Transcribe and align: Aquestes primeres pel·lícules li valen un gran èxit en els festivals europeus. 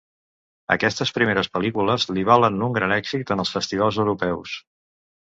Aquestes 0.75 1.11
primeres 1.17 1.49
pel·lícules 1.57 2.07
li 2.19 2.23
valen 2.29 2.57
un 2.69 2.73
gran 2.79 2.97
èxit 2.97 3.35
en 3.37 3.45
els 3.45 3.53
festivals 3.59 4.01
europeus. 4.05 4.57